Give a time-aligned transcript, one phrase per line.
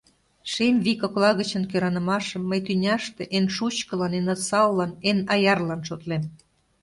[0.51, 6.23] Шем вий кокла гычын кӧранымашым мый тӱняште Эн шучкылан, эн осаллан, эн аярлан шотлем.